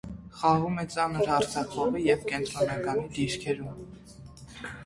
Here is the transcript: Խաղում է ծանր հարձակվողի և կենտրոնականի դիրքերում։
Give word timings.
Խաղում 0.37 0.79
է 0.83 0.85
ծանր 0.93 1.27
հարձակվողի 1.33 2.01
և 2.07 2.25
կենտրոնականի 2.31 3.07
դիրքերում։ 3.19 3.77